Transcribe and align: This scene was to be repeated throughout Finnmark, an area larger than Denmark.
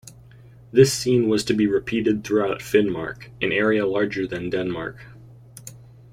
This 0.71 0.91
scene 0.91 1.29
was 1.29 1.43
to 1.43 1.53
be 1.53 1.67
repeated 1.67 2.23
throughout 2.23 2.59
Finnmark, 2.61 3.27
an 3.39 3.51
area 3.51 3.85
larger 3.85 4.25
than 4.25 4.49
Denmark. 4.49 4.99